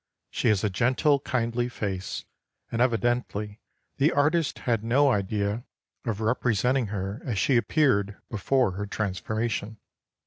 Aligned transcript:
She 0.31 0.47
has 0.47 0.63
a 0.63 0.69
gentle, 0.71 1.19
kindly 1.19 1.69
face, 1.69 2.25
and 2.71 2.81
evidently 2.81 3.59
the 3.97 4.11
artist 4.11 4.57
had 4.65 4.83
no 4.83 5.11
idea 5.11 5.63
of 6.05 6.21
representing 6.21 6.87
her 6.87 7.21
as 7.23 7.37
she 7.37 7.55
appeared 7.55 8.19
before 8.27 8.71
her 8.71 8.87
transformation. 8.87 9.77